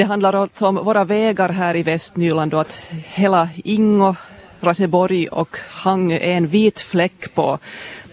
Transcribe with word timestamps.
Det 0.00 0.04
handlar 0.04 0.32
alltså 0.32 0.66
om 0.66 0.74
våra 0.74 1.04
vägar 1.04 1.48
här 1.48 1.76
i 1.76 1.82
Västnyland 1.82 2.54
och 2.54 2.60
att 2.60 2.82
hela 2.90 3.48
Ingo, 3.64 4.14
Raseborg 4.60 5.28
och 5.28 5.56
Hangö 5.68 6.16
är 6.16 6.32
en 6.32 6.46
vit 6.46 6.80
fläck 6.80 7.34
på 7.34 7.58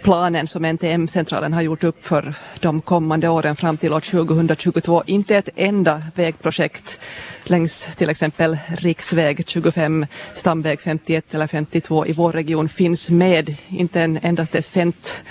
planen 0.04 0.48
som 0.48 0.66
NTM-centralen 0.66 1.54
har 1.54 1.62
gjort 1.62 1.84
upp 1.84 2.06
för 2.06 2.34
de 2.60 2.82
kommande 2.82 3.30
åren 3.30 3.56
fram 3.56 3.78
till 3.78 3.94
år 3.94 4.00
2022. 4.00 5.04
Inte 5.06 5.38
ett 5.38 5.50
enda 5.56 6.04
vägprojekt 6.16 7.00
längs 7.44 7.90
till 7.96 8.10
exempel 8.10 8.58
riksväg 8.68 9.44
25, 9.48 10.06
stamväg 10.34 10.82
51 10.82 11.36
eller 11.36 11.48
52 11.48 12.06
i 12.06 12.14
vår 12.14 12.32
region 12.32 12.70
finns 12.70 13.10
med. 13.10 13.56
Inte 13.68 14.02
en 14.02 14.20
endaste 14.22 14.62
cent 14.62 15.22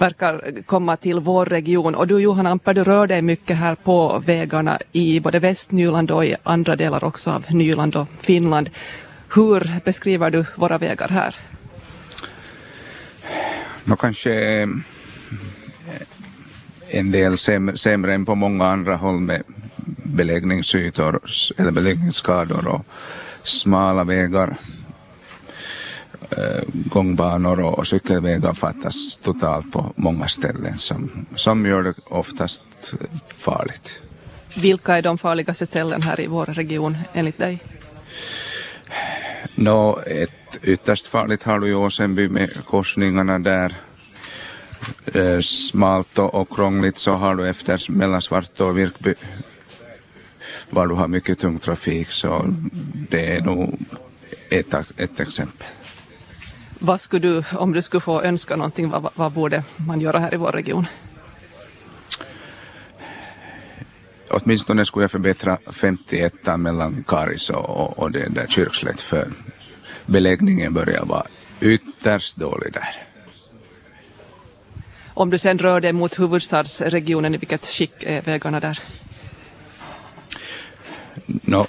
verkar 0.00 0.62
komma 0.66 0.96
till 0.96 1.20
vår 1.20 1.46
region. 1.46 1.94
Och 1.94 2.06
du 2.06 2.18
Johan 2.18 2.46
Amper, 2.46 2.74
du 2.74 2.84
rör 2.84 3.06
dig 3.06 3.22
mycket 3.22 3.56
här 3.56 3.74
på 3.74 4.22
vägarna 4.26 4.78
i 4.92 5.20
både 5.20 5.38
Västnyland 5.38 6.10
och 6.10 6.24
i 6.24 6.34
andra 6.42 6.76
delar 6.76 7.04
också 7.04 7.30
av 7.30 7.44
Nyland 7.48 7.96
och 7.96 8.08
Finland. 8.20 8.70
Hur 9.34 9.80
beskriver 9.84 10.30
du 10.30 10.44
våra 10.56 10.78
vägar 10.78 11.08
här? 11.08 11.34
Nå 13.84 13.96
kanske 13.96 14.60
eh, 14.62 14.68
en 16.88 17.10
del 17.10 17.36
sämre, 17.36 17.76
sämre 17.76 18.14
än 18.14 18.24
på 18.24 18.34
många 18.34 18.66
andra 18.66 18.96
håll 18.96 19.20
med 19.20 19.42
beläggningsytor 20.04 21.20
eller 21.56 21.70
beläggningsskador 21.70 22.66
och 22.66 22.86
smala 23.42 24.04
vägar 24.04 24.56
gångbanor 26.72 27.60
och 27.60 27.86
cykelvägar 27.86 28.52
fattas 28.52 29.16
totalt 29.16 29.72
på 29.72 29.92
många 29.96 30.28
ställen 30.28 30.78
som, 30.78 31.26
som 31.34 31.66
gör 31.66 31.82
det 31.82 31.94
oftast 32.04 32.62
farligt. 33.36 34.00
Vilka 34.56 34.98
är 34.98 35.02
de 35.02 35.18
farligaste 35.18 35.66
ställen 35.66 36.02
här 36.02 36.20
i 36.20 36.26
vår 36.26 36.46
region 36.46 36.96
enligt 37.12 37.38
dig? 37.38 37.58
Nå, 39.54 40.00
ett 40.06 40.58
ytterst 40.62 41.06
farligt 41.06 41.42
har 41.42 41.58
du 41.58 41.68
i 41.68 41.74
Åsenby 41.74 42.28
med 42.28 42.64
korsningarna 42.64 43.38
där. 43.38 43.74
Eh, 45.06 45.40
smalt 45.40 46.18
och 46.18 46.50
krångligt 46.50 46.98
så 46.98 47.12
har 47.12 47.34
du 47.34 47.48
efter 47.48 47.92
mellan 47.92 48.22
Svartå 48.22 48.66
och 48.66 48.78
Virkby 48.78 49.14
var 50.70 50.86
du 50.86 50.94
har 50.94 51.08
mycket 51.08 51.38
tung 51.38 51.58
trafik 51.58 52.10
så 52.10 52.54
det 53.10 53.36
är 53.36 53.40
nog 53.40 53.78
ett, 54.50 54.74
ett 54.96 55.20
exempel. 55.20 55.66
Vad 56.82 57.00
skulle 57.00 57.28
du, 57.28 57.42
om 57.52 57.72
du 57.72 57.82
skulle 57.82 58.00
få 58.00 58.22
önska 58.22 58.56
någonting, 58.56 58.90
vad, 58.90 59.10
vad 59.14 59.32
borde 59.32 59.64
man 59.76 60.00
göra 60.00 60.18
här 60.18 60.34
i 60.34 60.36
vår 60.36 60.52
region? 60.52 60.86
Åtminstone 64.30 64.84
skulle 64.84 65.04
jag 65.04 65.10
förbättra 65.10 65.58
51 65.66 66.34
mellan 66.58 67.04
Karis 67.08 67.50
och, 67.50 67.98
och 67.98 68.10
det 68.10 68.28
där 68.28 68.46
Kyrkslätt 68.46 69.00
för 69.00 69.32
beläggningen 70.06 70.74
börjar 70.74 71.04
vara 71.04 71.26
ytterst 71.60 72.36
dålig 72.36 72.72
där. 72.72 73.02
Om 75.14 75.30
du 75.30 75.38
sen 75.38 75.58
rör 75.58 75.80
dig 75.80 75.92
mot 75.92 76.18
huvudstadsregionen, 76.18 77.34
i 77.34 77.38
vilket 77.38 77.66
skick 77.66 78.02
är 78.02 78.22
vägarna 78.22 78.60
där? 78.60 78.78
No, 81.26 81.66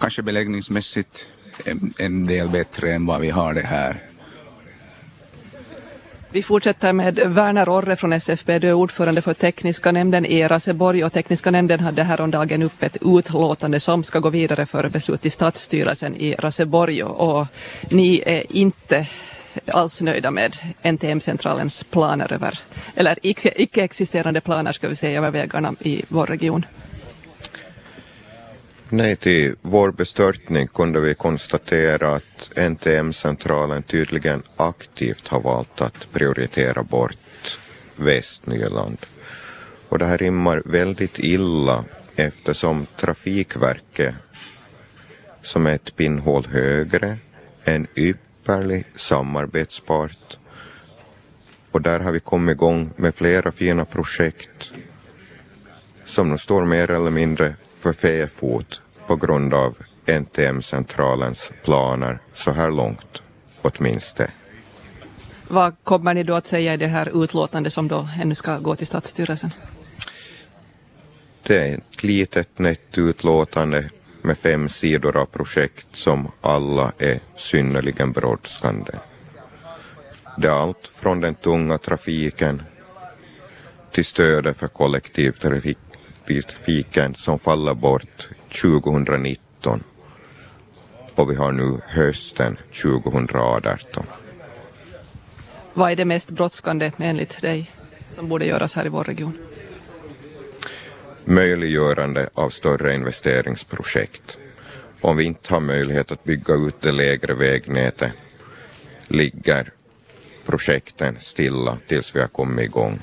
kanske 0.00 0.22
beläggningsmässigt 0.22 1.26
en, 1.64 1.94
en 1.98 2.24
del 2.24 2.48
bättre 2.48 2.94
än 2.94 3.06
vad 3.06 3.20
vi 3.20 3.30
har 3.30 3.54
det 3.54 3.66
här. 3.66 4.15
Vi 6.36 6.42
fortsätter 6.42 6.92
med 6.92 7.18
Werner 7.18 7.68
Orre 7.68 7.96
från 7.96 8.12
SFB. 8.12 8.58
Du 8.58 8.68
är 8.68 8.72
ordförande 8.72 9.22
för 9.22 9.34
tekniska 9.34 9.92
nämnden 9.92 10.26
i 10.26 10.48
Raseborg 10.48 11.04
och 11.04 11.12
tekniska 11.12 11.50
nämnden 11.50 11.80
hade 11.80 12.02
häromdagen 12.02 12.62
upp 12.62 12.82
ett 12.82 12.96
utlåtande 13.00 13.80
som 13.80 14.02
ska 14.02 14.18
gå 14.18 14.30
vidare 14.30 14.66
för 14.66 14.88
beslut 14.88 15.26
i 15.26 15.30
stadsstyrelsen 15.30 16.16
i 16.16 16.34
Raseborg 16.34 17.02
och 17.04 17.46
ni 17.90 18.22
är 18.26 18.56
inte 18.56 19.06
alls 19.66 20.02
nöjda 20.02 20.30
med 20.30 20.56
NTM-centralens 20.82 21.82
planer 21.82 22.32
över, 22.32 22.58
eller 22.96 23.18
icke-existerande 23.22 24.40
planer 24.40 24.72
ska 24.72 24.88
vi 24.88 24.94
säga 24.94 25.18
över 25.18 25.30
vägarna 25.30 25.74
i 25.80 26.02
vår 26.08 26.26
region. 26.26 26.66
Nej, 28.88 29.16
till 29.16 29.54
vår 29.62 29.90
bestörtning 29.90 30.66
kunde 30.66 31.00
vi 31.00 31.14
konstatera 31.14 32.14
att 32.14 32.50
NTM-centralen 32.56 33.82
tydligen 33.82 34.42
aktivt 34.56 35.28
har 35.28 35.40
valt 35.40 35.80
att 35.80 36.12
prioritera 36.12 36.82
bort 36.82 37.58
Västnyland. 37.96 38.98
Och 39.88 39.98
det 39.98 40.04
här 40.04 40.18
rimmar 40.18 40.62
väldigt 40.64 41.18
illa 41.18 41.84
eftersom 42.16 42.86
Trafikverket, 42.96 44.14
som 45.42 45.66
är 45.66 45.74
ett 45.74 45.96
pinnhål 45.96 46.46
högre, 46.46 47.18
är 47.64 47.74
en 47.74 47.86
ypperlig 47.94 48.84
samarbetspart. 48.96 50.36
Och 51.70 51.82
där 51.82 52.00
har 52.00 52.12
vi 52.12 52.20
kommit 52.20 52.54
igång 52.54 52.90
med 52.96 53.14
flera 53.14 53.52
fina 53.52 53.84
projekt 53.84 54.72
som 56.04 56.30
nu 56.30 56.38
står 56.38 56.64
mer 56.64 56.90
eller 56.90 57.10
mindre 57.10 57.54
för 57.86 57.92
fäfot 57.92 58.80
på 59.06 59.16
grund 59.16 59.54
av 59.54 59.76
NTM-centralens 60.06 61.52
planer 61.64 62.18
så 62.34 62.50
här 62.50 62.70
långt 62.70 63.22
åtminstone. 63.62 64.30
Vad 65.48 65.76
kommer 65.84 66.14
ni 66.14 66.22
då 66.22 66.34
att 66.34 66.46
säga 66.46 66.74
i 66.74 66.76
det 66.76 66.86
här 66.86 67.24
utlåtandet 67.24 67.72
som 67.72 67.88
då 67.88 68.08
ännu 68.20 68.34
ska 68.34 68.58
gå 68.58 68.76
till 68.76 68.86
stadsstyrelsen? 68.86 69.50
Det 71.42 71.58
är 71.58 71.74
ett 71.76 72.02
litet 72.02 72.58
nätt 72.58 72.98
utlåtande 72.98 73.90
med 74.22 74.38
fem 74.38 74.68
sidor 74.68 75.16
av 75.16 75.26
projekt 75.26 75.86
som 75.96 76.32
alla 76.40 76.92
är 76.98 77.20
synnerligen 77.36 78.12
brådskande. 78.12 78.92
Det 80.38 80.48
är 80.48 80.52
allt 80.52 80.90
från 80.94 81.20
den 81.20 81.34
tunga 81.34 81.78
trafiken 81.78 82.62
till 83.90 84.04
stödet 84.04 84.56
för 84.56 84.68
kollektivtrafik 84.68 85.78
trafiken 86.26 87.14
som 87.14 87.38
faller 87.38 87.74
bort 87.74 88.28
2019 88.60 89.82
och 91.14 91.30
vi 91.30 91.34
har 91.34 91.52
nu 91.52 91.80
hösten 91.86 92.58
2018. 92.82 94.06
Vad 95.74 95.90
är 95.92 95.96
det 95.96 96.04
mest 96.04 96.30
brådskande 96.30 96.92
enligt 96.98 97.40
dig 97.40 97.70
som 98.10 98.28
borde 98.28 98.46
göras 98.46 98.74
här 98.74 98.86
i 98.86 98.88
vår 98.88 99.04
region? 99.04 99.38
Möjliggörande 101.24 102.28
av 102.34 102.50
större 102.50 102.94
investeringsprojekt. 102.94 104.38
Om 105.00 105.16
vi 105.16 105.24
inte 105.24 105.54
har 105.54 105.60
möjlighet 105.60 106.12
att 106.12 106.24
bygga 106.24 106.54
ut 106.54 106.80
det 106.80 106.92
lägre 106.92 107.34
vägnätet 107.34 108.12
ligger 109.08 109.72
projekten 110.46 111.16
stilla 111.20 111.78
tills 111.88 112.16
vi 112.16 112.20
har 112.20 112.28
kommit 112.28 112.64
igång. 112.64 113.00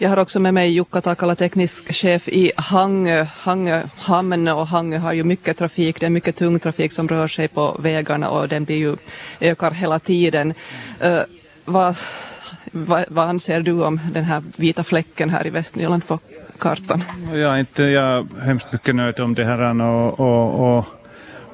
Jag 0.00 0.08
har 0.08 0.16
också 0.16 0.40
med 0.40 0.54
mig 0.54 0.70
Jukka 0.70 1.00
Takala, 1.00 1.34
teknisk 1.34 1.94
chef 1.94 2.28
i 2.28 2.52
Hangö. 2.56 3.26
Hangö 3.36 3.82
hamn 3.96 4.48
och 4.48 4.66
Hangö 4.66 4.98
har 4.98 5.12
ju 5.12 5.24
mycket 5.24 5.58
trafik. 5.58 6.00
Det 6.00 6.06
är 6.06 6.10
mycket 6.10 6.36
tung 6.36 6.58
trafik 6.58 6.92
som 6.92 7.08
rör 7.08 7.28
sig 7.28 7.48
på 7.48 7.76
vägarna 7.80 8.30
och 8.30 8.48
den 8.48 8.64
blir 8.64 8.76
ju, 8.76 8.96
ökar 9.40 9.70
hela 9.70 9.98
tiden. 9.98 10.54
Uh, 11.04 11.20
vad, 11.64 11.96
vad, 12.72 13.04
vad, 13.08 13.28
anser 13.28 13.60
du 13.60 13.84
om 13.84 14.00
den 14.12 14.24
här 14.24 14.42
vita 14.56 14.82
fläcken 14.82 15.30
här 15.30 15.46
i 15.46 15.50
Västnyland 15.50 16.06
på 16.06 16.18
kartan? 16.58 17.04
Jag 17.32 17.54
är 17.54 17.58
inte 17.58 17.82
jag 17.82 18.04
är 18.04 18.40
hemskt 18.44 18.72
mycket 18.72 18.94
nöjd 18.94 19.20
om 19.20 19.34
det 19.34 19.44
här 19.44 19.80
och, 19.82 20.20
och, 20.20 20.78
och 20.78 20.84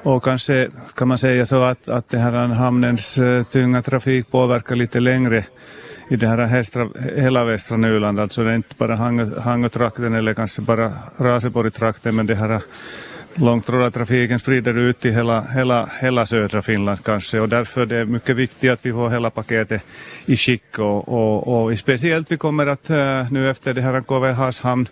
och 0.02 0.24
kanske 0.24 0.68
kan 0.94 1.08
man 1.08 1.18
säga 1.18 1.46
så 1.46 1.62
att, 1.62 1.88
att 1.88 2.08
det 2.08 2.18
här 2.18 2.32
hamnens 2.32 3.18
uh, 3.18 3.42
tunga 3.42 3.82
trafik 3.82 4.30
påverkar 4.30 4.76
lite 4.76 5.00
längre 5.00 5.44
i 6.08 6.16
det 6.16 6.28
här 6.28 6.38
hästra, 6.38 6.88
hela 7.16 7.44
västra 7.44 7.76
Nyland, 7.76 8.20
alltså 8.20 8.44
det 8.44 8.50
är 8.50 8.56
inte 8.56 8.74
bara 8.78 8.96
Hangötrakten 9.40 10.14
eller 10.14 10.34
kanske 10.34 10.62
bara 10.62 10.92
Raseborgtrakten, 11.18 12.16
men 12.16 12.26
det 12.26 12.34
här 12.34 12.60
långtradartrafiken 13.34 14.38
sprider 14.38 14.78
ut 14.78 15.04
i 15.04 15.10
hela, 15.10 15.42
hela, 15.42 15.88
hela 16.00 16.26
södra 16.26 16.62
Finland 16.62 17.04
kanske. 17.04 17.40
Och 17.40 17.48
därför 17.48 17.80
är 17.80 17.86
det 17.86 18.04
mycket 18.04 18.36
viktigt 18.36 18.70
att 18.70 18.86
vi 18.86 18.92
får 18.92 19.10
hela 19.10 19.30
paketet 19.30 19.82
i 20.26 20.36
skick 20.36 20.78
och, 20.78 21.08
och, 21.08 21.64
och 21.64 21.78
speciellt 21.78 22.30
vi 22.30 22.36
kommer 22.36 22.66
att 22.66 22.90
eh, 22.90 23.32
nu 23.32 23.50
efter 23.50 23.74
det 23.74 23.82
här 23.82 24.00
KV 24.00 24.32
hamn 24.62 24.88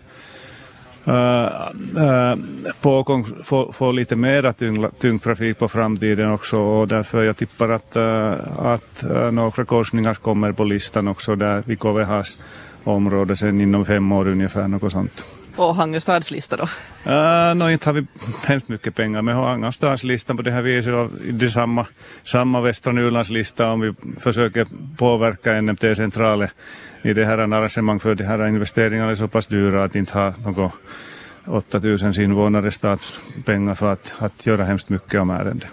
Eh, 1.05 1.13
eh, 1.13 1.97
uh, 1.97 2.33
uh, 2.33 2.35
pågång 2.81 3.25
få, 3.43 3.71
få 3.71 3.91
lite 3.91 4.15
mera 4.15 4.53
tyng, 4.53 5.19
trafik 5.19 5.57
på 5.57 5.67
framtiden 5.67 6.31
också 6.31 6.57
och 6.57 6.87
därför 6.87 7.23
jag 7.23 7.37
tippar 7.37 7.69
att, 7.69 7.95
uh, 7.95 8.59
att 8.59 9.03
några 9.31 9.65
korsningar 9.65 10.13
kommer 10.13 10.51
på 10.51 10.63
listan 10.63 11.07
också 11.07 11.35
där 11.35 11.63
vid 11.65 11.79
KVHs 11.79 12.37
område 12.83 13.35
sen 13.35 13.61
inom 13.61 13.85
fem 13.85 14.11
år 14.11 14.27
ungefär, 14.27 14.67
något 14.67 14.91
sånt. 14.91 15.23
På 15.55 15.71
Hangöstads 15.71 16.31
lista 16.31 16.57
då? 16.57 16.63
Uh, 16.63 17.55
no, 17.55 17.69
inte 17.69 17.89
har 17.89 17.93
vi 17.93 18.05
hemskt 18.45 18.67
mycket 18.67 18.95
pengar, 18.95 19.21
men 19.21 19.35
Hangöstads 19.35 20.03
listan 20.03 20.37
på 20.37 20.43
det 20.43 20.51
här 20.51 20.61
viset 20.61 20.93
och 20.93 21.11
det 21.33 21.49
samma, 21.49 21.85
samma 22.23 22.61
Västra 22.61 22.91
Nylands 22.91 23.29
lista 23.29 23.71
om 23.71 23.79
vi 23.79 23.93
försöker 24.19 24.67
påverka 24.97 25.61
NMT-centralen 25.61 26.49
i 27.01 27.13
det 27.13 27.25
här 27.25 27.37
arrangemang 27.37 27.99
för 27.99 28.15
de 28.15 28.23
här 28.23 28.47
investeringarna 28.47 29.11
är 29.11 29.15
så 29.15 29.27
pass 29.27 29.47
dyra 29.47 29.83
att 29.83 29.95
inte 29.95 30.13
ha 30.13 30.33
något 30.45 30.71
8000 31.47 32.21
invånare 32.21 32.71
statspengar 32.71 33.75
för 33.75 33.93
att, 33.93 34.13
att 34.19 34.45
göra 34.45 34.63
hemskt 34.63 34.89
mycket 34.89 35.21
om 35.21 35.29
ärendet. 35.29 35.69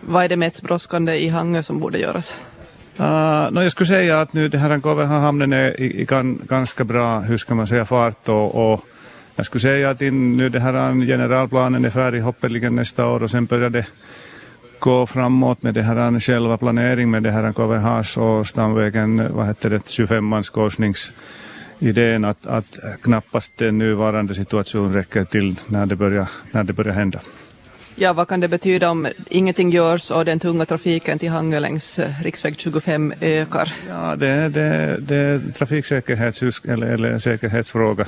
Vad 0.00 0.24
är 0.24 0.28
det 0.28 0.36
mest 0.36 0.62
brådskande 0.62 1.18
i 1.18 1.28
Hangö 1.28 1.62
som 1.62 1.80
borde 1.80 1.98
göras? 1.98 2.36
Uh, 3.00 3.50
no, 3.50 3.62
jag 3.62 3.72
skulle 3.72 3.86
säga 3.86 4.20
att 4.20 4.32
nu 4.32 4.48
det 4.48 4.58
här 4.58 4.80
Kovehamnen 4.80 5.52
är 5.52 5.80
i, 5.80 6.00
i 6.00 6.04
gan, 6.04 6.40
ganska 6.48 6.84
bra, 6.84 7.20
hur 7.20 7.36
ska 7.36 7.54
man 7.54 7.66
säga, 7.66 7.84
fart 7.84 8.28
och, 8.28 8.72
och 8.72 8.84
jag 9.36 9.46
skulle 9.46 9.60
säga 9.60 9.90
att 9.90 10.02
in, 10.02 10.36
nu 10.36 10.48
det 10.48 10.60
här 10.60 11.06
generalplanen 11.06 11.84
är 11.84 11.90
färdig 11.90 12.20
hoppeligen 12.20 12.74
nästa 12.74 13.06
år 13.06 13.22
och 13.22 13.30
sen 13.30 13.46
börjar 13.46 13.70
det 13.70 13.86
gå 14.78 15.06
framåt 15.06 15.62
med 15.62 15.74
det 15.74 15.82
här 15.82 16.20
själva 16.20 16.56
planering 16.56 17.10
med 17.10 17.22
det 17.22 17.30
här 17.30 17.52
KVHs 17.52 18.16
och 18.16 18.46
stamvägen, 18.46 19.34
vad 19.34 19.46
heter 19.46 19.70
det, 19.70 19.78
25-mans 19.78 20.50
korsningsidén 20.50 22.24
att, 22.24 22.46
att 22.46 22.78
knappast 23.02 23.58
den 23.58 23.78
nuvarande 23.78 24.34
situation 24.34 24.92
räcker 24.92 25.24
till 25.24 25.60
när 25.66 25.86
det 25.86 25.96
börjar, 25.96 26.28
när 26.50 26.64
det 26.64 26.72
börjar 26.72 26.94
hända. 26.94 27.20
Ja, 27.94 28.12
vad 28.12 28.28
kan 28.28 28.40
det 28.40 28.48
betyda 28.48 28.90
om 28.90 29.08
ingenting 29.28 29.70
görs 29.70 30.10
och 30.10 30.24
den 30.24 30.38
tunga 30.38 30.64
trafiken 30.64 31.18
till 31.18 31.30
Hangö 31.30 31.60
längs 31.60 31.98
eh, 31.98 32.22
riksväg 32.22 32.54
25 32.58 33.12
ökar? 33.20 33.72
Ja, 33.88 34.16
det, 34.16 34.48
det, 34.48 34.96
det 35.00 35.16
är 35.16 35.40
trafiksäkerhets 35.52 36.42
eller, 36.68 36.86
eller 36.86 37.18
säkerhetsfråga. 37.18 38.06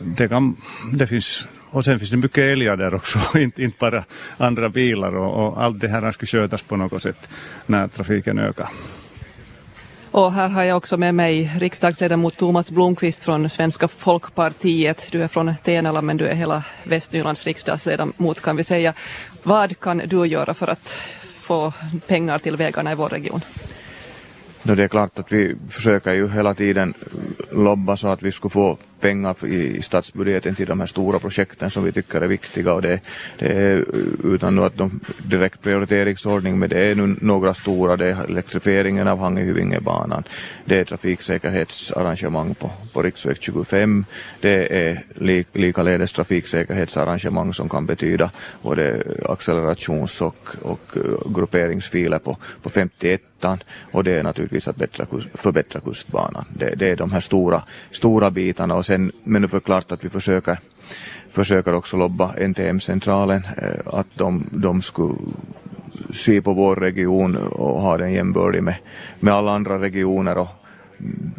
Det, 0.00 0.28
kan, 0.28 0.56
det 0.92 1.06
finns, 1.06 1.46
och 1.70 1.84
sen 1.84 1.98
finns 1.98 2.10
det 2.10 2.16
mycket 2.16 2.38
älgar 2.38 2.76
där 2.76 2.94
också, 2.94 3.18
inte, 3.38 3.62
inte 3.62 3.76
bara 3.80 4.04
andra 4.36 4.68
bilar 4.68 5.16
och, 5.16 5.46
och 5.46 5.62
allt 5.62 5.80
det 5.80 5.88
här 5.88 6.10
ska 6.10 6.26
skötas 6.26 6.62
på 6.62 6.76
något 6.76 7.02
sätt 7.02 7.28
när 7.66 7.88
trafiken 7.88 8.38
ökar. 8.38 8.68
Och 10.10 10.32
här 10.32 10.48
har 10.48 10.62
jag 10.62 10.76
också 10.76 10.96
med 10.96 11.14
mig 11.14 11.52
riksdagsledamot 11.58 12.36
Thomas 12.36 12.70
Blomqvist 12.70 13.24
från 13.24 13.48
Svenska 13.48 13.88
folkpartiet. 13.88 15.08
Du 15.12 15.22
är 15.22 15.28
från 15.28 15.54
Tenala 15.64 16.02
men 16.02 16.16
du 16.16 16.26
är 16.26 16.34
hela 16.34 16.64
Västnylands 16.84 17.44
riksdagsledamot 17.44 18.40
kan 18.40 18.56
vi 18.56 18.64
säga. 18.64 18.94
Vad 19.42 19.80
kan 19.80 19.98
du 19.98 20.26
göra 20.26 20.54
för 20.54 20.66
att 20.66 20.98
få 21.40 21.72
pengar 22.06 22.38
till 22.38 22.56
vägarna 22.56 22.92
i 22.92 22.94
vår 22.94 23.08
region? 23.08 23.40
No, 24.62 24.74
det 24.74 24.84
är 24.84 24.88
klart 24.88 25.18
att 25.18 25.32
vi 25.32 25.56
försöker 25.68 26.12
ju 26.12 26.28
hela 26.28 26.54
tiden 26.54 26.94
lobba 27.52 27.96
så 27.96 28.08
att 28.08 28.22
vi 28.22 28.32
skulle 28.32 28.52
få 28.52 28.78
pengar 29.00 29.46
i 29.46 29.82
statsbudgeten 29.82 30.54
till 30.54 30.66
de 30.66 30.80
här 30.80 30.86
stora 30.86 31.18
projekten 31.18 31.70
som 31.70 31.84
vi 31.84 31.92
tycker 31.92 32.20
är 32.20 32.26
viktiga 32.26 32.74
och 32.74 32.82
det, 32.82 33.00
det 33.38 33.46
är 33.46 33.84
utan 34.24 34.58
att 34.58 34.76
de 34.76 35.00
direkt 35.18 35.62
prioriteringsordning 35.62 36.58
men 36.58 36.68
det 36.68 36.80
är 36.80 36.94
nu 36.94 37.16
några 37.20 37.54
stora, 37.54 37.96
det 37.96 38.06
är 38.06 38.24
elektrifieringen 38.24 39.08
av 39.08 39.18
Hangö-Hyvingebanan, 39.18 40.24
det 40.64 40.78
är 40.78 40.84
trafiksäkerhetsarrangemang 40.84 42.54
på, 42.54 42.70
på 42.92 43.02
riksväg 43.02 43.36
25, 43.40 44.04
det 44.40 44.88
är 44.88 45.02
li, 45.14 45.44
likaledes 45.52 46.12
trafiksäkerhetsarrangemang 46.12 47.54
som 47.54 47.68
kan 47.68 47.86
betyda 47.86 48.30
både 48.62 49.02
accelerations 49.28 50.20
och, 50.20 50.48
och 50.62 50.80
grupperingsfiler 51.34 52.18
på, 52.18 52.36
på 52.62 52.70
51 52.70 53.20
och 53.92 54.04
det 54.04 54.12
är 54.12 54.22
naturligtvis 54.22 54.68
att 54.68 54.76
bättra, 54.76 55.06
förbättra 55.34 55.80
kustbanan. 55.80 56.44
Det, 56.58 56.74
det 56.74 56.88
är 56.90 56.96
de 56.96 57.12
här 57.12 57.20
stora, 57.20 57.62
stora 57.90 58.30
bitarna. 58.30 58.74
Och 58.74 58.85
sen, 58.86 59.12
men 59.24 59.42
nu 59.42 59.48
förklart 59.48 59.92
att 59.92 60.04
vi 60.04 60.08
försöker, 60.08 60.58
försöker 61.30 61.74
också 61.74 61.96
lobba 61.96 62.34
NTM-centralen 62.48 63.42
eh, 63.62 63.94
att 63.98 64.06
de, 64.14 64.44
de 64.50 64.82
skulle 64.82 65.14
se 66.14 66.42
på 66.42 66.52
vår 66.52 66.76
region 66.76 67.36
och 67.36 67.80
ha 67.80 67.96
den 67.96 68.12
jämbördig 68.12 68.62
med, 68.62 68.74
med 69.20 69.34
alla 69.34 69.52
andra 69.52 69.80
regioner 69.80 70.38
och 70.38 70.48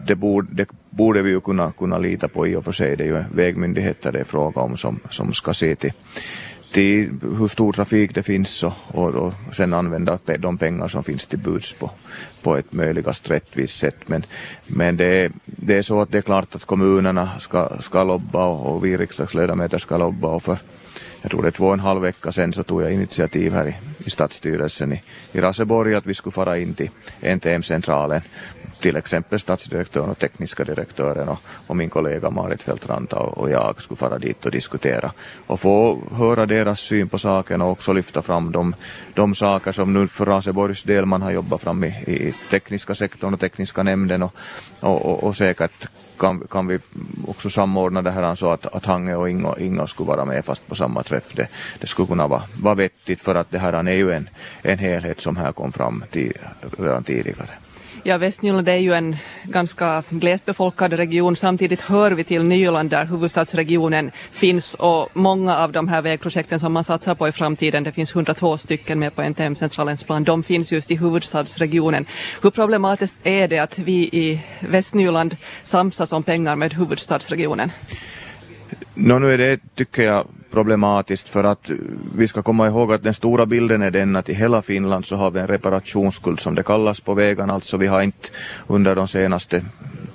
det 0.08 0.16
borde, 0.16 0.48
det 0.54 0.70
borde 0.90 1.22
vi 1.22 1.30
ju 1.30 1.42
kunna, 1.42 1.72
kunna 1.72 1.98
lita 1.98 2.28
på 2.28 2.48
i 2.48 2.56
och 2.56 2.66
för 2.66 2.72
sig. 2.72 2.96
Det 2.96 3.04
är 3.04 3.08
ju 3.08 3.24
vägmyndigheter 3.34 4.12
det 4.12 4.20
är 4.20 4.24
fråga 4.24 4.62
om 4.62 4.78
som, 4.78 5.00
som 5.10 5.34
ska 5.34 5.54
se 5.54 5.76
till, 5.76 5.92
till 6.72 7.10
hur 7.40 7.48
stor 7.48 7.74
trafik 7.74 8.16
det 8.16 8.24
finns 8.24 8.64
och, 8.64 8.74
och, 8.88 9.16
och 9.16 9.34
sen 9.56 9.74
använda 9.74 10.20
de 10.40 10.58
pengar 10.58 10.88
som 10.88 11.04
finns 11.04 11.26
till 11.26 11.40
buds 11.40 11.74
på, 11.74 11.92
på 12.42 12.58
ett 12.58 12.74
möjligast 12.74 13.30
rättvist 13.30 13.80
sätt. 13.80 13.98
Men, 14.06 14.26
men 14.68 14.98
det, 14.98 15.06
är, 15.06 15.32
det 15.68 15.78
är 15.78 15.82
så 15.82 16.02
att 16.02 16.12
det 16.12 16.18
är 16.18 16.22
klart 16.22 16.56
att 16.56 16.66
kommunerna 16.66 17.30
ska, 17.40 17.70
ska 17.80 18.04
lobba 18.04 18.46
och, 18.46 18.76
och 18.76 18.86
vi 18.86 18.98
riksdagsledamöter 18.98 19.78
ska 19.78 19.98
lobba. 19.98 20.28
Och 20.28 20.44
för 20.44 20.58
jag 21.22 21.32
tror 21.32 21.42
det 21.42 21.48
är 21.48 21.52
två 21.52 21.68
och 21.68 21.74
en 21.74 21.80
halv 21.80 22.02
vecka 22.02 22.32
sedan 22.32 22.54
så 22.54 22.64
tog 22.64 22.82
jag 22.82 22.94
initiativ 22.94 23.54
här 23.54 23.68
i, 23.68 23.76
i 24.06 24.10
stadsstyrelsen 24.10 24.94
i, 24.94 25.02
i 25.32 25.42
Raseborg 25.42 25.96
att 25.96 26.06
vi 26.06 26.14
skulle 26.14 26.34
fara 26.34 26.58
in 26.58 26.74
till 26.74 26.90
NTM-centralen 27.22 28.22
till 28.80 28.96
exempel 28.96 29.40
statsdirektören 29.40 30.10
och 30.10 30.20
tekniska 30.20 30.64
direktören 30.64 31.30
och, 31.30 31.40
och 31.68 31.78
min 31.78 31.90
kollega 31.90 32.30
Marit 32.30 32.64
Fältranta 32.64 33.20
och, 33.20 33.38
och 33.38 33.50
jag 33.50 33.82
skulle 33.82 33.98
fara 33.98 34.18
dit 34.20 34.46
och 34.46 34.52
diskutera 34.52 35.12
och 35.48 35.60
få 35.60 36.02
höra 36.12 36.46
deras 36.46 36.80
syn 36.80 37.10
på 37.10 37.18
saken 37.18 37.62
och 37.62 37.72
också 37.72 37.94
lyfta 37.94 38.22
fram 38.22 38.52
de, 38.52 38.76
de 39.14 39.36
saker 39.36 39.72
som 39.72 39.94
nu 39.94 40.08
för 40.08 40.26
Raseborgs 40.26 40.84
del 40.84 41.06
man 41.06 41.22
har 41.22 41.32
jobbat 41.32 41.62
fram 41.62 41.84
i, 41.84 41.88
i 41.88 42.34
tekniska 42.50 42.96
sektorn 42.96 43.34
och 43.34 43.40
tekniska 43.40 43.84
nämnden 43.84 44.24
och, 44.24 44.34
och, 44.80 45.06
och, 45.06 45.24
och 45.24 45.36
säkert 45.36 45.88
kan, 46.18 46.48
kan 46.50 46.68
vi 46.68 46.80
också 47.28 47.50
samordna 47.50 48.02
det 48.02 48.12
här 48.12 48.36
så 48.36 48.52
att, 48.52 48.66
att 48.76 48.86
Hange 48.86 49.16
och 49.16 49.30
Ingo, 49.30 49.56
Ingo 49.60 49.88
skulle 49.88 50.08
vara 50.08 50.26
med 50.26 50.46
fast 50.46 50.68
på 50.68 50.76
samma 50.76 51.04
träff. 51.04 51.34
Det, 51.34 51.48
det 51.80 51.88
skulle 51.88 52.08
kunna 52.08 52.28
vara, 52.28 52.44
vara 52.62 52.76
vettigt 52.76 53.22
för 53.22 53.36
att 53.36 53.52
det 53.52 53.60
här 53.60 53.74
är 53.74 53.92
ju 53.92 54.12
en, 54.12 54.30
en 54.62 54.78
helhet 54.78 55.22
som 55.22 55.38
här 55.38 55.52
kom 55.52 55.72
fram 55.72 56.04
till, 56.12 56.34
redan 56.78 57.04
tidigare. 57.04 57.50
Ja, 58.10 58.18
Västnyland 58.18 58.70
är 58.70 58.76
ju 58.76 58.94
en 58.94 59.18
ganska 59.44 60.04
glest 60.10 60.46
befolkad 60.46 60.94
region. 60.94 61.36
Samtidigt 61.36 61.82
hör 61.82 62.12
vi 62.12 62.24
till 62.24 62.44
Nyland 62.44 62.90
där 62.90 63.06
huvudstadsregionen 63.06 64.12
finns 64.32 64.74
och 64.74 65.10
många 65.14 65.58
av 65.58 65.72
de 65.72 65.88
här 65.88 66.02
vägprojekten 66.02 66.60
som 66.60 66.74
man 66.74 66.84
satsar 66.84 67.16
på 67.16 67.28
i 67.28 67.32
framtiden, 67.32 67.84
det 67.84 67.92
finns 67.92 68.16
102 68.16 68.58
stycken 68.58 69.00
med 69.00 69.16
på 69.16 69.22
NTM-centralens 69.22 70.04
plan, 70.06 70.24
de 70.24 70.44
finns 70.44 70.72
just 70.72 70.92
i 70.92 70.96
huvudstadsregionen. 70.96 72.06
Hur 72.42 72.50
problematiskt 72.50 73.18
är 73.24 73.48
det 73.48 73.60
att 73.60 73.80
vi 73.80 74.10
i 74.12 74.42
Västnyland 74.60 75.38
samsas 75.64 76.14
om 76.14 76.24
pengar 76.24 76.56
med 76.56 76.74
huvudstadsregionen? 76.74 77.72
No, 78.96 79.20
nu 79.20 79.34
är 79.34 79.38
det, 79.38 79.60
tycker 79.76 80.04
jag, 80.04 80.28
problematiskt 80.52 81.30
för 81.30 81.44
att 81.44 81.70
vi 82.16 82.28
ska 82.28 82.42
komma 82.42 82.68
ihåg 82.68 82.94
att 82.94 83.04
den 83.04 83.14
stora 83.14 83.46
bilden 83.46 83.82
är 83.82 83.92
den 83.92 84.16
att 84.16 84.30
i 84.30 84.34
hela 84.34 84.62
Finland 84.62 85.06
så 85.06 85.16
har 85.16 85.32
vi 85.32 85.40
en 85.40 85.48
reparationsskuld 85.48 86.40
som 86.40 86.56
det 86.56 86.64
kallas 86.64 87.00
på 87.00 87.14
vägarna. 87.14 87.54
Alltså 87.54 87.78
vi 87.78 87.88
har 87.88 88.02
inte 88.02 88.30
under 88.68 88.96
de 88.96 89.08
senaste 89.08 89.66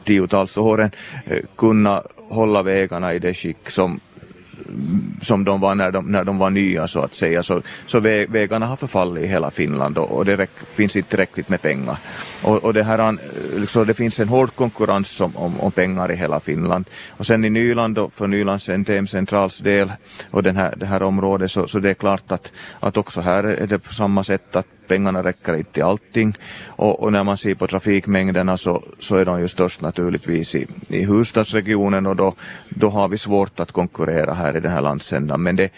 tiotals 0.04 0.56
åren 0.58 0.90
eh, 1.26 1.38
kunnat 1.56 2.06
hålla 2.28 2.62
vägarna 2.62 3.14
i 3.14 3.18
det 3.18 3.34
skick 3.34 3.70
som 3.70 4.00
som 5.22 5.44
de 5.44 5.60
var 5.60 5.74
när 5.74 5.90
de, 5.90 6.12
när 6.12 6.24
de 6.24 6.38
var 6.38 6.50
nya 6.50 6.88
så 6.88 7.00
att 7.00 7.14
säga. 7.14 7.42
Så, 7.42 7.62
så 7.86 8.00
vägarna 8.00 8.66
har 8.66 8.76
förfallit 8.76 9.24
i 9.24 9.26
hela 9.26 9.50
Finland 9.50 9.98
och, 9.98 10.10
och 10.10 10.24
det 10.24 10.36
räck, 10.36 10.50
finns 10.70 10.96
inte 10.96 11.10
tillräckligt 11.10 11.48
med 11.48 11.62
pengar. 11.62 11.96
Och, 12.42 12.64
och 12.64 12.74
det, 12.74 12.82
här, 12.82 12.98
eh, 12.98 13.14
liksom, 13.56 13.86
det 13.86 13.94
finns 13.94 14.20
en 14.20 14.28
hård 14.28 14.54
konkurrens 14.54 15.20
om, 15.20 15.36
om, 15.36 15.60
om, 15.60 15.72
pengar 15.72 16.12
i 16.12 16.16
hela 16.16 16.40
Finland. 16.40 16.84
Och 17.08 17.26
sen 17.26 17.44
i 17.44 17.50
Nyland 17.50 17.98
och 17.98 18.12
för 18.12 18.26
Nylands 18.26 18.68
NTM 18.68 19.06
centrals 19.06 19.58
del 19.58 19.92
och 20.30 20.42
den 20.42 20.56
här, 20.56 20.74
det 20.76 20.86
här 20.86 21.02
området 21.02 21.50
så, 21.50 21.68
så 21.68 21.78
det 21.78 21.90
är 21.90 21.94
klart 21.94 22.32
att, 22.32 22.52
att 22.80 22.96
också 22.96 23.20
här 23.20 23.44
är 23.44 23.66
det 23.66 23.78
på 23.78 23.94
samma 23.94 24.24
sätt 24.24 24.56
att 24.56 24.66
pengarna 24.92 25.22
räcker 25.22 25.54
inte 25.54 25.72
till 25.72 25.82
allting. 25.82 26.34
Och, 26.66 27.02
och, 27.02 27.12
när 27.12 27.24
man 27.24 27.36
ser 27.36 27.54
på 27.54 27.66
trafikmängderna 27.66 28.56
så, 28.56 28.82
så 28.98 29.16
är 29.16 29.24
de 29.24 29.40
ju 29.40 29.48
störst 29.48 29.80
naturligtvis 29.80 30.54
i, 30.54 30.66
i 30.88 31.04
huvudstadsregionen 31.04 32.06
och 32.06 32.16
då, 32.16 32.34
då 32.68 32.88
har 32.88 33.08
vi 33.08 33.18
svårt 33.18 33.60
att 33.60 33.72
konkurrera 33.72 34.34
här 34.34 34.56
i 34.56 34.60
den 34.60 34.72
här 34.72 34.80
landsändan. 34.80 35.42
Men 35.42 35.56
det 35.56 35.70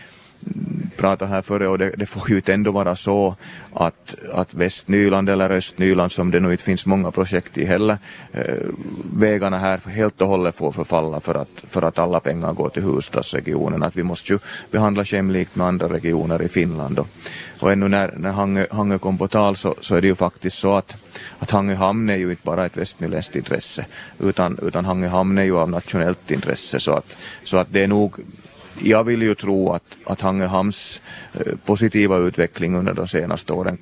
pratade 1.05 1.31
här 1.31 1.43
före 1.43 1.69
och 1.69 1.79
det, 1.79 1.91
det, 1.97 2.07
får 2.07 2.31
ju 2.31 2.43
ändå 2.47 2.71
vara 2.71 2.97
så 2.97 3.37
att, 3.73 4.15
att 4.33 4.55
Västnyland 4.55 5.29
eller 5.29 5.51
Östnyland 5.51 6.13
som 6.13 6.31
det 6.31 6.41
nu 6.41 6.53
inte 6.53 6.65
finns 6.65 6.87
många 6.87 7.11
projekt 7.11 7.59
i 7.59 7.65
heller, 7.65 7.99
eh, 8.33 8.55
vägarna 9.15 9.59
här 9.59 9.81
helt 9.89 10.21
och 10.21 10.29
hållet 10.29 10.57
får 10.57 10.73
förfalla 10.73 11.21
för 11.21 11.35
att, 11.35 11.65
för 11.69 11.83
att 11.83 11.99
alla 11.99 12.21
pengar 12.21 12.53
går 12.53 12.69
till 12.69 12.83
huvudstadsregionen. 12.83 13.83
Att 13.83 13.97
vi 13.97 14.03
måste 14.03 14.33
ju 14.33 14.39
behandla 14.71 15.05
jämlikt 15.07 15.57
med 15.57 15.67
andra 15.67 15.89
regioner 15.89 16.43
i 16.43 16.49
Finland. 16.49 16.99
Och, 16.99 17.09
och 17.61 17.73
ännu 17.73 17.89
när, 17.89 18.15
när 18.17 18.33
Hangö, 18.33 18.67
Hangö 18.71 18.99
kom 18.99 19.19
på 19.19 19.29
tal 19.29 19.57
så, 19.57 19.75
så 19.81 19.95
är 19.95 20.01
det 20.01 20.07
ju 20.07 20.15
faktiskt 20.15 20.59
så 20.59 20.75
att, 20.75 20.97
att 21.39 21.51
Hangö 21.51 21.75
hamn 21.75 22.11
är 22.11 22.17
ju 22.17 22.31
inte 22.31 22.43
bara 22.45 22.67
ett 22.67 22.77
västnyländskt 22.77 23.37
intresse 23.37 23.87
utan, 24.19 24.59
utan 24.63 24.85
Hangö 24.85 25.09
hamn 25.09 25.39
är 25.39 25.45
ju 25.45 25.57
av 25.57 25.71
nationellt 25.71 26.31
intresse 26.31 26.81
så 26.81 26.93
att, 26.93 27.17
så 27.45 27.57
att 27.57 27.69
det 27.71 27.83
är 27.83 27.89
nog 27.89 28.21
jag 28.83 29.05
vill 29.05 29.23
ju 29.23 29.35
tro 29.35 29.73
att, 29.73 29.97
att 30.05 30.21
Hangehams 30.21 31.01
eh, 31.33 31.53
positiva 31.65 32.17
utveckling 32.17 32.77
under 32.77 32.93
de 32.93 33.09
senaste 33.09 33.53
åren 33.53 33.79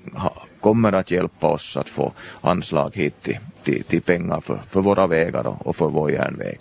kommer 0.60 0.92
att 0.92 1.10
hjälpa 1.10 1.46
oss 1.46 1.76
att 1.76 1.88
få 1.88 2.12
anslag 2.40 2.90
hit 2.94 3.22
till, 3.22 3.38
till, 3.62 3.84
till 3.84 4.02
pengar 4.02 4.40
för, 4.40 4.58
för 4.68 4.80
våra 4.80 5.06
vägar 5.06 5.46
och, 5.46 5.66
och, 5.66 5.76
för 5.76 5.88
vår 5.88 6.10
järnväg. 6.10 6.58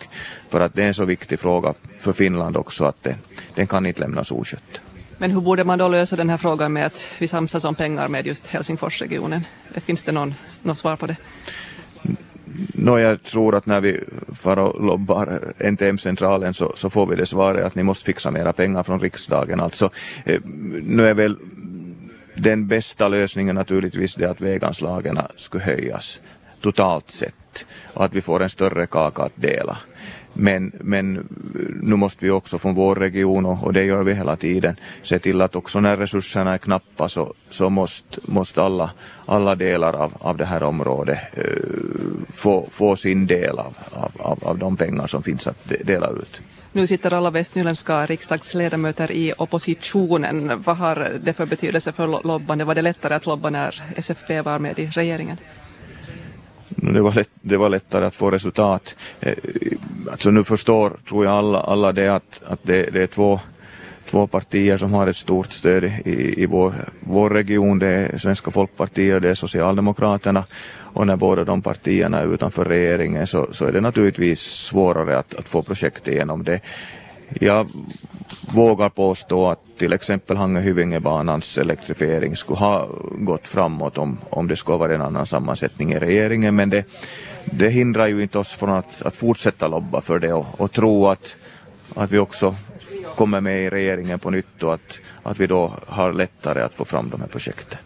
För 0.50 0.60
att 0.60 0.74
det 0.74 0.84
är 0.84 0.88
en 0.88 0.94
så 0.94 1.06
viktig 1.06 1.40
fråga 1.40 1.74
för 2.00 2.14
Finland 2.14 2.58
också 2.58 2.86
att 2.86 3.04
det, 3.04 3.16
den 3.56 3.68
kan 3.68 3.86
inte 3.86 4.00
lämnas 4.00 4.32
oskött. 4.32 4.82
Men 5.18 5.32
hur 5.32 5.42
borde 5.42 5.64
man 5.64 5.80
då 5.80 5.88
lösa 5.88 6.16
den 6.16 6.30
här 6.30 6.38
frågan 6.38 6.74
med 6.74 6.86
att 6.86 7.06
vi 7.20 7.28
samsas 7.28 7.64
om 7.64 7.76
pengar 7.76 8.08
med 8.08 8.28
just 8.28 8.48
Helsingforsregionen? 8.48 9.46
Finns 9.76 10.04
det 10.04 10.12
någon, 10.12 10.34
någon 10.62 10.76
svar 10.76 10.96
på 10.96 11.08
det? 11.08 11.16
No, 12.74 13.00
jag 13.00 13.24
tror 13.24 13.56
att 13.56 13.66
när 13.66 13.82
vi 13.82 14.00
far 14.34 14.60
och 14.60 14.86
lobbar 14.86 15.40
NTM-centralen 15.60 16.54
så, 16.54 16.74
så 16.76 16.90
får 16.90 17.08
vi 17.08 17.16
det 17.16 17.26
svaret 17.26 17.66
att 17.66 17.76
ni 17.76 17.84
måste 17.84 18.06
fixa 18.06 18.32
mera 18.32 18.54
pengar 18.54 18.84
från 18.84 19.00
riksdagen. 19.00 19.60
Alltså, 19.60 19.90
eh, 20.26 20.42
nu 20.84 21.08
är 21.08 21.14
väl 21.14 21.38
den 22.36 22.68
bästa 22.68 23.08
lösningen 23.08 23.56
naturligtvis 23.56 24.16
det 24.16 24.30
att 24.30 24.42
väganslagen 24.42 25.20
skulle 25.36 25.64
höjas 25.64 26.20
totalt 26.62 27.12
sett 27.12 27.66
och 27.94 28.06
att 28.06 28.14
vi 28.14 28.22
får 28.22 28.44
en 28.44 28.50
större 28.50 28.86
kaka 28.86 29.24
att 29.24 29.36
dela. 29.36 29.78
Men, 30.42 30.72
men 30.80 31.28
nu 31.82 31.96
måste 31.96 32.26
vi 32.26 32.32
också 32.32 32.60
från 32.60 32.76
vår 32.76 32.96
region, 32.96 33.46
och, 33.46 33.64
och 33.64 33.74
det 33.74 33.84
gör 33.84 34.04
vi 34.04 34.14
hela 34.14 34.36
tiden, 34.36 34.76
se 35.02 35.20
till 35.20 35.42
att 35.42 35.56
också 35.56 35.80
när 35.80 35.98
resurserna 35.98 36.54
är 36.54 36.58
knappa 36.58 37.10
så, 37.10 37.34
så 37.50 37.70
måste, 37.70 38.20
måste 38.24 38.64
alla, 38.64 38.92
alla 39.26 39.56
delar 39.56 39.94
av, 39.94 40.14
av 40.20 40.38
det 40.38 40.46
här 40.46 40.64
området 40.64 41.20
eh, 41.34 41.44
få, 42.30 42.68
få 42.70 42.96
sin 42.96 43.28
del 43.28 43.60
av, 43.60 43.78
av, 44.20 44.40
av 44.44 44.58
de 44.58 44.78
pengar 44.78 45.08
som 45.08 45.24
finns 45.24 45.48
att 45.48 45.72
dela 45.86 46.10
ut. 46.10 46.42
Nu 46.72 46.88
sitter 46.88 47.14
alla 47.14 47.30
västnyländska 47.30 48.06
riksdagsledamöter 48.06 49.12
i 49.12 49.34
oppositionen. 49.38 50.64
Vad 50.66 50.78
har 50.78 51.20
det 51.24 51.34
för 51.34 51.46
betydelse 51.46 51.92
för 51.92 52.08
lobbande? 52.08 52.64
Var 52.64 52.76
det 52.76 52.82
lättare 52.82 53.14
att 53.14 53.26
lobba 53.26 53.50
när 53.50 53.84
SFP 53.96 54.42
var 54.42 54.60
med 54.60 54.80
i 54.80 54.88
regeringen? 54.88 55.38
Det 56.76 57.02
var, 57.02 57.14
lätt, 57.14 57.30
det 57.42 57.58
var 57.58 57.70
lättare 57.70 58.06
att 58.06 58.16
få 58.16 58.32
resultat. 58.32 58.96
Eh, 59.20 59.34
alltså 60.12 60.32
nu 60.32 60.44
förstår, 60.44 60.94
tror 61.10 61.26
jag 61.26 61.34
alla, 61.34 61.60
alla 61.60 61.92
det 61.92 62.08
att, 62.08 62.42
att 62.46 62.60
det, 62.64 62.90
det 62.94 63.04
är 63.04 63.08
två, 63.08 63.40
två 64.06 64.28
partier 64.28 64.78
som 64.78 64.94
har 64.94 65.08
ett 65.08 65.16
stort 65.16 65.52
stöd 65.52 65.84
i, 65.84 66.44
i 66.44 66.46
vår, 66.46 66.74
vår 67.00 67.30
region. 67.30 67.80
Det 67.80 67.88
är 67.88 68.18
Svenska 68.18 68.52
folkpartiet 68.52 69.16
och 69.16 69.22
det 69.22 69.30
är 69.30 69.36
Socialdemokraterna. 69.36 70.44
Och 70.94 71.08
när 71.08 71.16
båda 71.16 71.44
de 71.44 71.62
partierna 71.62 72.20
är 72.20 72.34
utanför 72.34 72.66
regeringen 72.66 73.28
så, 73.28 73.48
så 73.52 73.66
är 73.66 73.72
det 73.72 73.82
naturligtvis 73.82 74.42
svårare 74.42 75.18
att, 75.18 75.36
att 75.36 75.48
få 75.48 75.62
projekt 75.62 76.08
igenom 76.08 76.44
det. 76.44 76.60
Jag 77.40 77.70
vågar 78.54 78.90
påstå 78.90 79.48
att 79.48 79.60
till 79.78 79.94
exempel 79.94 80.38
Hangö-Hyvingebanans 80.38 81.58
elektrifiering 81.58 82.36
skulle 82.36 82.60
ha 82.60 82.88
gått 83.12 83.48
framåt 83.48 83.98
om, 83.98 84.18
om 84.30 84.48
det 84.48 84.56
skulle 84.56 84.78
vara 84.78 84.96
en 84.96 85.02
annan 85.02 85.26
sammansättning 85.26 85.94
i 85.94 86.00
regeringen 86.00 86.56
men 86.56 86.70
det, 86.70 86.86
det 87.46 87.70
hindrar 87.70 88.08
ju 88.08 88.24
inte 88.24 88.40
oss 88.40 88.54
från 88.54 88.70
att, 88.70 89.02
att 89.02 89.16
fortsätta 89.16 89.68
lobba 89.68 90.02
för 90.02 90.20
det 90.20 90.34
och, 90.34 90.62
och 90.62 90.72
tro 90.72 91.08
att, 91.08 91.36
att 91.96 92.12
vi 92.12 92.20
också 92.20 92.56
kommer 93.16 93.42
med 93.42 93.64
i 93.64 93.70
regeringen 93.70 94.20
på 94.20 94.30
nytt 94.30 94.64
och 94.64 94.74
att, 94.74 95.00
att 95.24 95.40
vi 95.40 95.48
då 95.48 95.74
har 95.88 96.14
lättare 96.14 96.62
att 96.62 96.74
få 96.74 96.86
fram 96.86 97.10
de 97.10 97.22
här 97.22 97.28
projekten. 97.28 97.80